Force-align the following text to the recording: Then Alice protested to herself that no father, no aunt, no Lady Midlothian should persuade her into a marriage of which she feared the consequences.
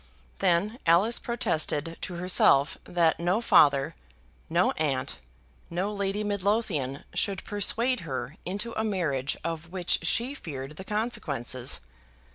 Then 0.39 0.79
Alice 0.87 1.19
protested 1.19 1.95
to 2.01 2.15
herself 2.15 2.75
that 2.85 3.19
no 3.19 3.39
father, 3.39 3.93
no 4.49 4.71
aunt, 4.71 5.17
no 5.69 5.93
Lady 5.93 6.23
Midlothian 6.23 7.03
should 7.13 7.43
persuade 7.45 7.99
her 7.99 8.35
into 8.43 8.73
a 8.73 8.83
marriage 8.83 9.37
of 9.43 9.69
which 9.71 9.99
she 10.01 10.33
feared 10.33 10.77
the 10.77 10.83
consequences. 10.83 11.81